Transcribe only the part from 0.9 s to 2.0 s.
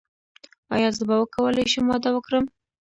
زه به وکولی شم